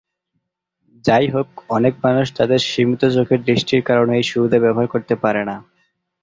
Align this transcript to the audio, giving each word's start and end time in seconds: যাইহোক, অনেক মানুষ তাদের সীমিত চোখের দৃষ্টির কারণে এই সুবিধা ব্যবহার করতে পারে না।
যাইহোক, 1.05 1.47
অনেক 1.69 1.93
মানুষ 2.05 2.27
তাদের 2.37 2.59
সীমিত 2.69 3.01
চোখের 3.15 3.39
দৃষ্টির 3.43 3.81
কারণে 3.89 4.13
এই 4.15 4.25
সুবিধা 4.31 4.57
ব্যবহার 4.59 4.87
করতে 4.93 5.15
পারে 5.23 5.41
না। 5.49 5.55